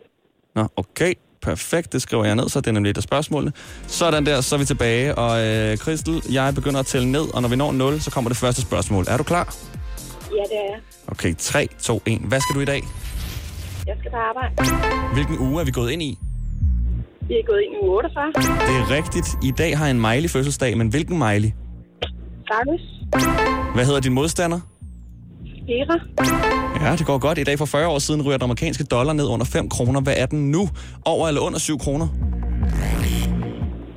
[0.56, 1.14] Nå, okay.
[1.42, 3.54] Perfekt, det skriver jeg ned, så det er nemlig et af spørgsmålene.
[3.88, 5.16] Sådan der, så er vi tilbage.
[5.16, 8.30] Og øh, Christel, jeg begynder at tælle ned, og når vi når 0, så kommer
[8.30, 9.06] det første spørgsmål.
[9.08, 9.56] Er du klar?
[10.32, 10.80] Ja, det er jeg.
[11.08, 12.20] Okay, 3, 2, 1.
[12.20, 12.84] Hvad skal du i dag?
[13.88, 14.54] Jeg skal på arbejde.
[15.14, 16.20] Hvilken uge er vi gået ind i?
[17.28, 18.26] Vi er gået ind i uge 48.
[18.70, 19.28] Det er rigtigt.
[19.44, 21.52] I dag har en Miley fødselsdag, men hvilken Miley?
[22.50, 22.82] Cyrus.
[23.74, 24.60] Hvad hedder din modstander?
[25.68, 26.00] Hera.
[26.90, 27.38] Ja, det går godt.
[27.38, 30.02] I dag for 40 år siden ryger den amerikanske dollar ned under 5 kroner.
[30.02, 30.70] Hvad er den nu?
[31.06, 32.08] Over eller under 7 kroner?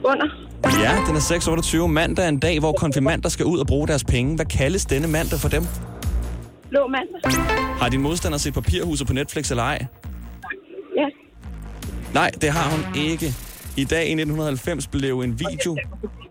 [0.04, 0.26] Under.
[0.64, 1.86] Ja, den er 6,28.
[1.86, 4.36] Mandag er en dag, hvor konfirmander skal ud og bruge deres penge.
[4.36, 5.62] Hvad kaldes denne mandag for dem?
[6.70, 7.42] Blå mandag.
[7.80, 9.86] Har din modstander set papirhuset på Netflix eller ej?
[10.96, 11.06] Ja.
[12.14, 13.26] Nej, det har hun ikke.
[13.76, 15.76] I dag i 1990 blev en video,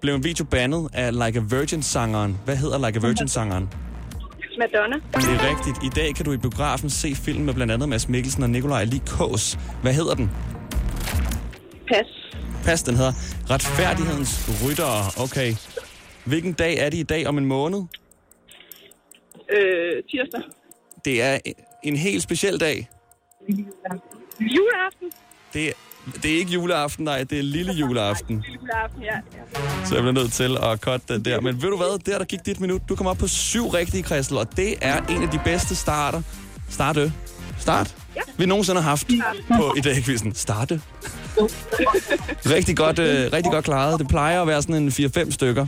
[0.02, 2.38] blev en video bandet af Like a Virgin-sangeren.
[2.46, 3.70] Hvad hedder Like a Virgin-sangeren?
[4.60, 4.96] Madonna.
[4.96, 5.84] Det er rigtigt.
[5.84, 8.84] I dag kan du i biografen se film med blandt andet Mads Mikkelsen og Nikolaj
[8.84, 9.60] Lee Kås.
[9.82, 10.32] Hvad hedder den?
[11.88, 12.06] Pas.
[12.66, 13.12] Pas, den hedder
[13.50, 15.24] Retfærdighedens Ryttere.
[15.24, 15.54] Okay.
[16.26, 17.84] Hvilken dag er det i dag om en måned?
[19.52, 20.42] Øh, tirsdag.
[21.06, 21.38] Det er
[21.84, 22.90] en helt speciel dag.
[24.40, 25.12] Juleaften.
[25.56, 25.72] Det er,
[26.24, 28.46] det er ikke juleaften, nej, det er lille juleaften.
[28.54, 29.20] Juleaften, ja.
[29.86, 31.42] Så jeg bliver nødt til at cutte den der.
[31.42, 32.82] Men ved du hvad, der der gik dit minut.
[32.90, 36.22] Du kom op på syv rigtige, Christel, og det er en af de bedste starter.
[36.70, 37.14] Starte.
[37.60, 37.96] Start.
[38.16, 38.22] Ja.
[38.38, 39.08] Vi nogensinde har haft
[39.58, 40.36] på i dag quizzen.
[40.36, 40.82] Starte.
[42.46, 44.00] Rigtig godt, øh, rigtig godt klaret.
[44.00, 45.66] Det plejer at være sådan en 4-5 stykker,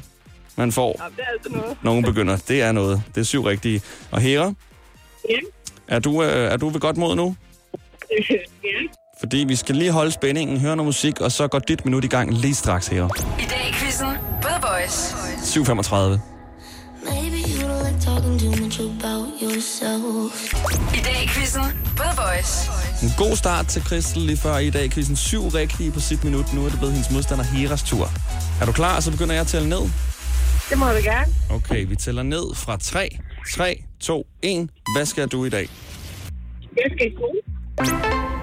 [0.56, 0.95] man får.
[1.04, 1.78] Ja, det er altså noget.
[1.84, 2.38] Nogen begynder.
[2.47, 3.04] Det er noget.
[3.15, 3.82] Det er syv rigtige.
[4.12, 4.54] Og Hera,
[5.30, 5.36] Ja.
[5.88, 7.36] er du, øh, er du ved godt mod nu?
[8.30, 8.38] ja.
[9.19, 12.08] Fordi vi skal lige holde spændingen, høre noget musik, og så går dit minut i
[12.08, 13.06] gang lige straks her.
[13.39, 14.08] I dag i quizzen
[14.41, 15.15] The Voice.
[15.60, 16.19] 7.35.
[17.12, 20.53] Maybe you don't like talking too much about yourself.
[20.95, 21.62] I dag i quizzen
[21.99, 22.71] The Voice.
[23.03, 24.91] En god start til Christel lige før i dag.
[24.91, 26.53] Quizzen syv rigtige på sit minut.
[26.53, 28.10] Nu er det blevet hendes modstander Heras tur.
[28.62, 28.99] Er du klar?
[28.99, 29.82] Så begynder jeg at tælle ned.
[30.69, 31.34] Det må du gerne.
[31.51, 33.17] Okay, vi tæller ned fra 3,
[33.53, 34.69] 3, 2, 1.
[34.95, 35.69] Hvad skal du i dag?
[36.75, 38.37] Jeg skal i skole.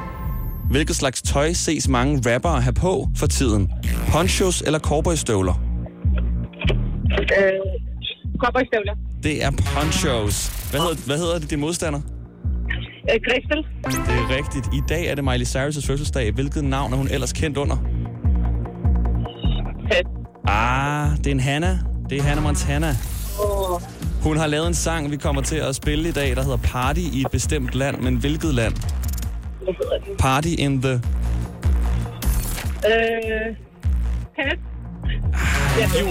[0.71, 3.71] Hvilket slags tøj ses mange rappere have på for tiden?
[4.09, 5.55] Ponchos eller cowboystøvler?
[7.21, 7.53] Øh,
[8.39, 8.95] Kopperstøvler.
[9.23, 10.69] Det er ponchos.
[10.71, 12.01] Hvad hedder, hvad hedder det, din modstander?
[13.13, 13.59] Øh, Kristel.
[13.85, 14.75] Det er rigtigt.
[14.75, 16.33] I dag er det Miley Cyrus' fødselsdag.
[16.33, 17.77] Hvilket navn er hun ellers kendt under?
[20.47, 21.77] Ah, det er en Hannah.
[22.11, 22.89] Det er Hannah Montana.
[23.45, 23.81] Åh.
[24.23, 27.01] Hun har lavet en sang, vi kommer til at spille i dag, der hedder Party
[27.01, 28.01] i et bestemt land.
[28.01, 28.75] Men hvilket land?
[29.65, 30.17] Hvad hedder den?
[30.17, 30.93] Party in the...
[32.93, 33.57] Øh,
[34.37, 34.59] pas.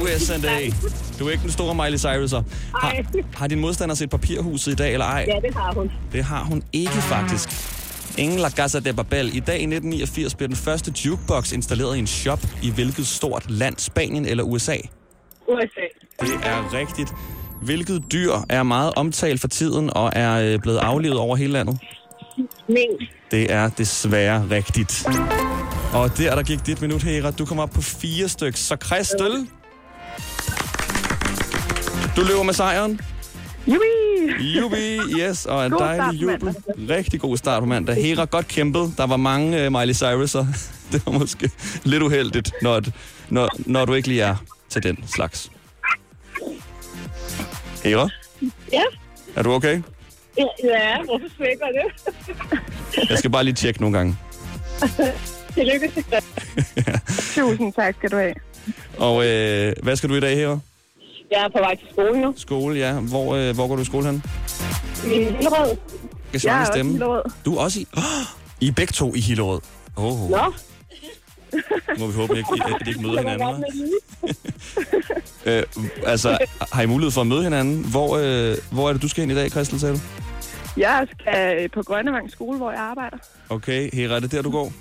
[0.01, 0.33] USA.
[1.19, 2.43] Du er ikke den store Miley Cyrus'er.
[2.79, 3.05] Har,
[3.37, 5.25] har din modstander set papirhuset i dag, eller ej?
[5.27, 5.91] Ja, det har hun.
[6.11, 7.49] Det har hun ikke, faktisk.
[8.17, 9.35] Ingen La Casa de Babel.
[9.35, 13.51] I dag i 1989 blev den første jukebox installeret i en shop i hvilket stort
[13.51, 13.75] land?
[13.77, 14.75] Spanien eller USA?
[15.47, 15.87] USA.
[16.19, 17.13] Det er rigtigt.
[17.61, 21.79] Hvilket dyr er meget omtalt for tiden og er øh, blevet aflevet over hele landet?
[22.67, 23.09] Mink.
[23.31, 25.05] Det er desværre rigtigt.
[25.93, 27.31] Og der, der gik dit minut, Hera.
[27.31, 28.57] Du kom op på fire stykker.
[28.57, 29.47] Så Christel,
[32.15, 32.99] Du løber med sejren.
[33.67, 34.43] Jubi!
[34.57, 36.55] Jubi, yes, og en God dejlig jubel.
[36.89, 37.95] Rigtig god start på mandag.
[37.95, 38.93] Hera, godt kæmpet.
[38.97, 40.45] Der var mange uh, Miley Cyrus'er.
[40.91, 41.49] Det var måske
[41.83, 42.81] lidt uheldigt, når,
[43.29, 44.35] når, når du ikke lige er
[44.69, 45.51] til den slags.
[47.83, 48.09] Hera,
[48.71, 48.81] Ja,
[49.35, 49.81] er du okay?
[50.37, 52.13] Ja, ja hvorfor svækker det?
[53.09, 54.17] Jeg skal bare lige tjekke nogle gange.
[55.53, 56.05] Tillykke til
[57.35, 58.33] Tusind tak skal du have.
[58.97, 60.59] Og øh, hvad skal du i dag, Hera?
[61.31, 62.33] Jeg er på vej til skole nu.
[62.37, 62.93] Skole, ja.
[62.93, 64.23] Hvor, øh, hvor går du i skole hen?
[65.05, 65.77] I Hillerød.
[66.33, 66.91] Jeg Jeg er også i stemme.
[66.91, 67.23] Hillerød.
[67.45, 67.87] Du er også i...
[67.97, 68.03] Oh,
[68.61, 69.61] I er begge to i Hillerød.
[69.95, 70.53] Oh, Nå.
[71.99, 73.63] må vi håbe, at I, ikke møder hinanden.
[75.45, 75.63] Øh,
[76.05, 76.37] altså,
[76.73, 77.85] har I mulighed for at møde hinanden?
[77.85, 79.99] Hvor, øh, hvor er det, du skal hen i dag, Christel, sagde du?
[80.77, 83.17] Jeg skal på Grønnevang skole, hvor jeg arbejder.
[83.49, 84.73] Okay, Hera, er det der, du går?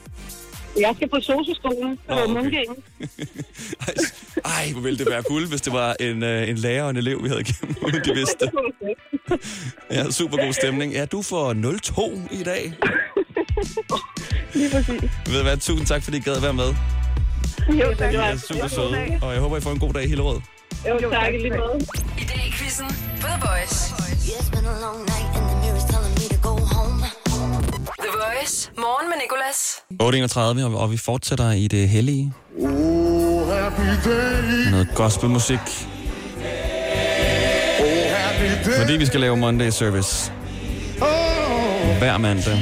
[0.81, 2.33] Jeg skal på socioskolen på Nå, okay.
[2.33, 2.77] Mundgængen.
[4.57, 6.97] Ej, hvor ville det være guld, hvis det var en, øh, en lærer og en
[6.97, 8.51] elev, vi havde igennem, uden de vidste.
[9.91, 10.93] Ja, super god stemning.
[10.93, 11.55] Ja, du får
[12.31, 12.73] 0-2 i dag.
[14.55, 15.03] Lige præcis.
[15.27, 16.75] Ved du hvad, tusind tak, fordi I gad være med.
[17.81, 18.13] Jo, tak.
[18.13, 20.41] I er super søde, og jeg håber, I får en god dag i Hillerød.
[20.89, 21.35] Jo, tak.
[21.35, 21.87] i Lige måde.
[22.19, 22.87] I dag i quizzen
[23.21, 23.95] på The Voice.
[24.33, 25.42] It's been a long night
[28.23, 28.71] Voice.
[28.79, 29.83] Morgen med Nicolas.
[30.03, 32.33] 8.31, og- og vi fortsætter i det hellige.
[34.71, 35.59] Noget gospelmusik.
[38.79, 40.33] Fordi vi skal lave Monday Service.
[41.99, 42.55] Hver mandag.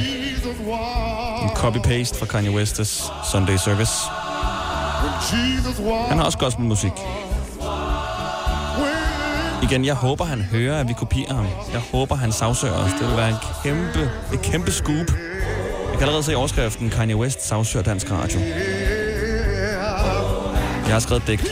[1.43, 3.93] En copy-paste fra Kanye West's Sunday Service.
[6.09, 6.93] Han har også gospelmusik.
[9.63, 11.47] Igen, jeg håber, han hører, at vi kopierer ham.
[11.73, 12.91] Jeg håber, han sagsøger os.
[13.01, 15.07] Det vil være en kæmpe, et kæmpe scoop.
[16.01, 18.41] Jeg kan allerede se overskriften, Kanye West sagsøger dansk radio.
[20.87, 21.43] Jeg har skrevet et digt.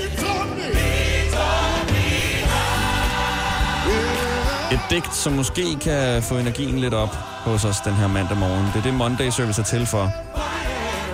[4.72, 8.66] Et digt, som måske kan få energien lidt op hos os den her mandag morgen.
[8.66, 10.12] Det er det Monday Service er til for.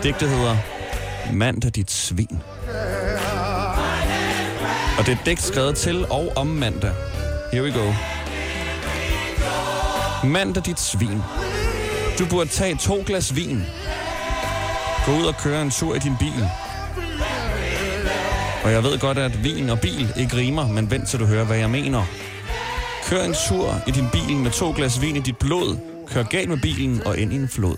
[0.02, 0.56] Digtet hedder
[1.32, 2.42] Mandag dit svin.
[4.98, 6.92] Og det er et digt skrevet til og om mandag.
[7.52, 7.92] Here we go.
[10.24, 11.22] Mandag dit svin.
[12.18, 13.62] Du burde tage to glas vin.
[15.06, 16.48] Gå ud og køre en tur i din bil.
[18.64, 21.44] Og jeg ved godt, at vin og bil ikke rimer, men vent til du hører,
[21.44, 22.04] hvad jeg mener.
[23.08, 25.76] Kør en tur i din bil med to glas vin i dit blod.
[26.08, 27.76] Kør galt med bilen og ind i en flod.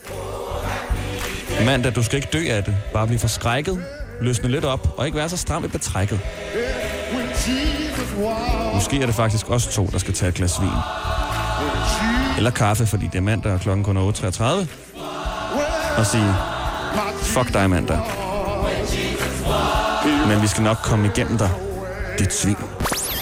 [1.65, 2.77] Mandag, du skal ikke dø af det.
[2.93, 3.85] Bare blive forskrækket,
[4.21, 6.21] løsne lidt op og ikke være så stram i betrækket.
[8.75, 10.69] Måske er det faktisk også to, der skal tage et glas vin.
[12.37, 14.45] Eller kaffe, fordi det er mandag, og klokken kun er 8.33.
[15.99, 16.35] Og sige,
[17.23, 17.99] fuck dig mandag.
[20.29, 21.51] Men vi skal nok komme igennem dig,
[22.19, 22.57] dit svin.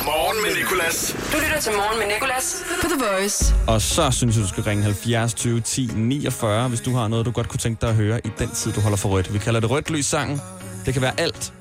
[0.04, 1.16] Morgen med Nicolas.
[1.32, 3.54] Du lytter til Morgen med Nicolas på The Voice.
[3.66, 7.26] Og så synes jeg, du skal ringe 70 20 10 49, hvis du har noget,
[7.26, 9.32] du godt kunne tænke dig at høre i den tid, du holder for rødt.
[9.34, 10.40] Vi kalder det rødt lys sangen.
[10.86, 11.52] Det kan være alt.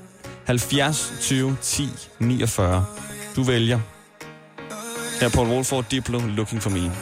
[0.46, 1.88] 70 20 10
[2.18, 2.86] 49.
[3.36, 3.78] Du vælger.
[5.20, 6.92] Her på Wolford Diplo, Looking for Me.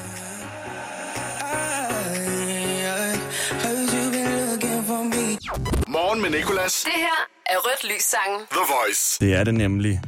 [6.12, 6.82] Morgen med Nicolas.
[6.84, 8.40] Det her er Rødt Lys sangen.
[8.50, 9.24] The Voice.
[9.24, 10.00] Det er det nemlig.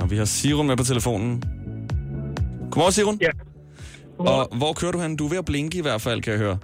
[0.00, 1.42] Og vi har Sirun med på telefonen.
[2.70, 3.18] Godmorgen, Sirun.
[3.20, 3.30] Ja.
[4.18, 5.16] Og hvor kører du hen?
[5.16, 6.58] Du er ved at blinke i hvert fald, kan jeg høre.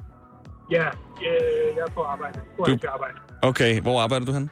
[0.70, 2.40] Ja, øh, jeg er på arbejde.
[2.58, 3.14] På Du- arbejde.
[3.42, 4.50] Okay, hvor arbejder du hen?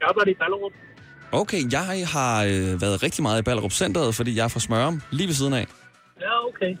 [0.00, 0.72] Jeg arbejder i Ballerup.
[1.32, 1.84] Okay, jeg
[2.16, 5.34] har øh, været rigtig meget i Ballerup Centeret, fordi jeg er fra Smørum, lige ved
[5.34, 5.66] siden af.
[6.20, 6.76] Ja, okay.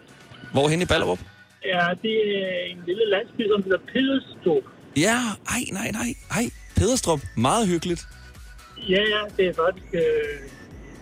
[0.52, 1.18] Hvorhen i Ballerup?
[1.64, 4.64] Ja, det er en lille landsby, som hedder Pederstrup.
[4.96, 5.18] Ja,
[5.54, 6.50] ej, nej, nej, ej.
[6.76, 8.02] Pederstrup, meget hyggeligt.
[8.88, 10.00] Ja, ja, det er faktisk øh,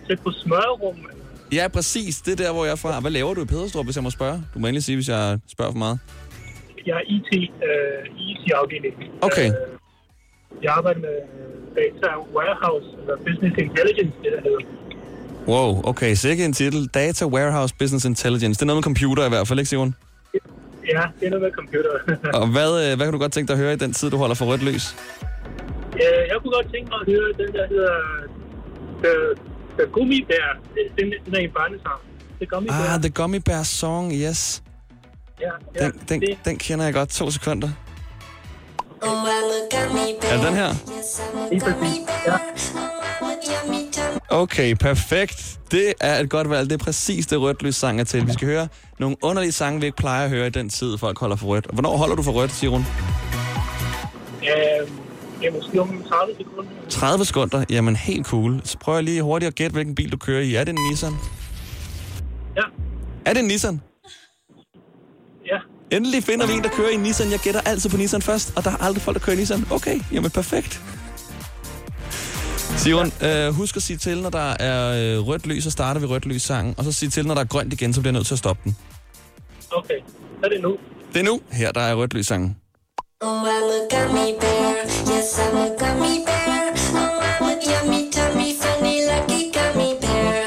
[0.07, 0.95] tæt på Smørum.
[1.51, 2.21] Ja, præcis.
[2.21, 2.99] Det er der, hvor jeg er fra.
[2.99, 4.43] Hvad laver du i Pederstrup, hvis jeg må spørge?
[4.53, 5.99] Du må endelig sige, hvis jeg spørger for meget.
[6.85, 7.31] Jeg er IT,
[7.69, 8.93] øh, IT-afdeling.
[9.21, 9.47] Okay.
[9.49, 9.55] Øh,
[10.63, 11.15] jeg arbejder med
[11.75, 14.65] Data Warehouse, eller Business Intelligence, det der hedder.
[15.47, 16.13] Wow, okay.
[16.15, 16.87] Sikke en titel.
[16.87, 18.59] Data Warehouse Business Intelligence.
[18.59, 19.95] Det er noget med computer i hvert fald, ikke Simon?
[20.93, 21.91] Ja, det er noget med computer.
[22.41, 24.17] Og hvad, øh, hvad kan du godt tænke dig at høre i den tid, du
[24.17, 24.95] holder for rødt lys?
[26.31, 27.95] Jeg kunne godt tænke mig at høre den, der hedder
[29.03, 29.13] The,
[29.77, 30.57] the Gummi Bear.
[30.97, 32.01] Den, den er en barnesang.
[32.39, 32.93] The Gummi Bear.
[32.93, 34.63] Ah, The Gummy Bear Song, yes.
[35.41, 37.09] Ja, ja, Den, den, det, den kender jeg godt.
[37.09, 37.69] To sekunder.
[39.01, 40.69] Er det den her?
[41.51, 41.97] lige præcis.
[42.27, 42.37] Ja.
[44.35, 45.59] Okay, perfekt.
[45.71, 46.69] Det er et godt valg.
[46.69, 48.27] Det er præcis det rødt lys sang er til.
[48.27, 48.67] Vi skal høre
[48.99, 51.67] nogle underlige sange, vi ikke plejer at høre i den tid, folk holder for rødt.
[51.73, 52.85] Hvornår holder du for rødt, siger hun?
[55.43, 56.71] Øh, måske om 30 sekunder.
[56.89, 57.65] 30 sekunder?
[57.69, 58.61] Jamen, helt cool.
[58.63, 60.55] Så prøver jeg lige hurtigt at gætte, hvilken bil du kører i.
[60.55, 61.13] Er det en Nissan?
[63.25, 63.81] Er det en Nissan?
[65.45, 65.57] Ja.
[65.97, 67.31] Endelig finder vi en, der kører i en Nissan.
[67.31, 69.65] Jeg gætter altid på Nissan først, og der er aldrig folk, der kører i Nissan.
[69.71, 70.81] Okay, jamen perfekt.
[72.77, 76.05] Simon, øh, husk at sige til, når der er øh, rødt lys, så starter vi
[76.05, 76.75] rødt lys sangen.
[76.77, 78.39] Og så sige til, når der er grønt igen, så bliver jeg nødt til at
[78.39, 78.77] stoppe den.
[79.71, 79.99] Okay,
[80.39, 80.77] så er det nu.
[81.13, 81.41] Det er nu.
[81.51, 82.57] Her der er rødt lys sangen.
[83.21, 84.73] Oh, I'm a gummy bear.
[85.11, 86.63] Yes, I'm a gummy bear.
[87.01, 90.45] Oh, I'm a yummy, tummy, funny, lucky gummy bear.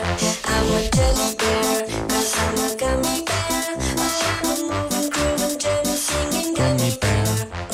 [0.53, 1.77] I'm a jelly bear.
[2.11, 3.63] Cause I'm a gummy bear.
[4.05, 7.27] Oh, I'm a moving, grooving, jelly, singing gummy bear.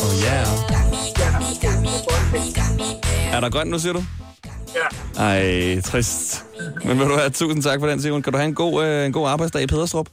[0.02, 0.46] Oh yeah.
[0.72, 3.37] Gummy, gummy, gummy, gummy, gummy bear.
[3.37, 4.02] Er der grønt nu, siger du?
[5.24, 6.44] Ej, trist.
[6.84, 8.22] Men vil du have tusind tak for den, Simon.
[8.22, 10.08] Kan du have en god, øh, en god arbejdsdag i Pederstrup?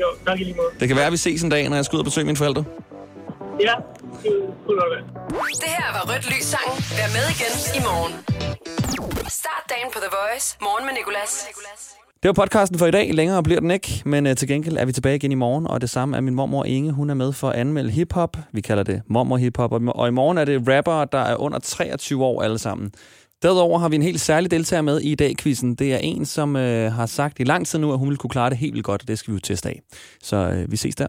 [0.00, 0.68] Jo, tak i lige måde.
[0.80, 2.36] Det kan være, at vi ses en dag, når jeg skal ud og besøge mine
[2.36, 2.64] forældre.
[3.60, 3.74] Ja,
[4.22, 4.32] det
[4.66, 5.04] kunne godt være.
[5.64, 6.76] Det her var Rødt Lys Sangen.
[6.98, 8.12] Vær med igen i morgen.
[9.28, 10.56] Start dagen på The Voice.
[10.60, 11.46] Morgen med Nicolas.
[12.22, 13.14] Det var podcasten for i dag.
[13.14, 15.80] Længere bliver den ikke, men uh, til gengæld er vi tilbage igen i morgen, og
[15.80, 16.92] det samme er min mormor Inge.
[16.92, 18.36] Hun er med for at anmelde hiphop.
[18.52, 21.58] Vi kalder det mormor hiphop, og og i morgen er det rappere, der er under
[21.58, 22.92] 23 år alle sammen.
[23.42, 25.74] Derudover har vi en helt særlig deltager med i dag quizzen.
[25.74, 28.30] Det er en, som øh, har sagt i lang tid nu, at hun vil kunne
[28.30, 29.80] klare det helt vildt godt, og det skal vi jo teste af.
[30.22, 31.06] Så øh, vi ses der.